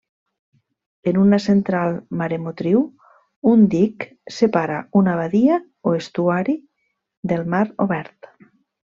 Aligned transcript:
En 1.11 1.17
una 1.23 1.37
central 1.43 1.99
mareomotriu, 2.21 2.81
un 3.53 3.67
dic 3.73 4.07
separa 4.39 4.79
una 5.03 5.13
badia 5.23 5.59
o 5.93 5.97
estuari 6.03 6.57
del 7.35 7.45
mar 7.57 7.63
obert. 7.87 8.33